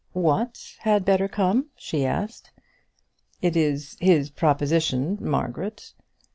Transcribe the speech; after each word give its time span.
"What 0.13 0.77
had 0.79 1.05
better 1.05 1.27
come?" 1.27 1.67
she 1.75 2.07
asked. 2.07 2.49
"It 3.39 3.55
is 3.55 3.97
his 3.99 4.31
proposition, 4.31 5.19
Margaret." 5.21 5.93